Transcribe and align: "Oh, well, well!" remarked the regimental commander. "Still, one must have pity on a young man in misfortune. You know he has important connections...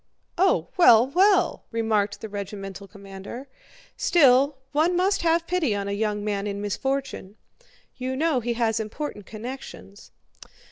"Oh, 0.35 0.69
well, 0.77 1.05
well!" 1.05 1.65
remarked 1.69 2.21
the 2.21 2.27
regimental 2.27 2.87
commander. 2.87 3.47
"Still, 3.95 4.57
one 4.71 4.95
must 4.97 5.21
have 5.21 5.45
pity 5.45 5.75
on 5.75 5.87
a 5.87 5.91
young 5.91 6.23
man 6.25 6.47
in 6.47 6.59
misfortune. 6.59 7.35
You 7.97 8.15
know 8.15 8.39
he 8.39 8.53
has 8.53 8.79
important 8.79 9.27
connections... 9.27 10.09